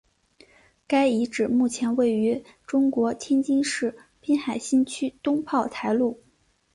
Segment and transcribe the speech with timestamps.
[0.87, 6.19] 该遗址目前位于中国天津市滨海新区东炮台路。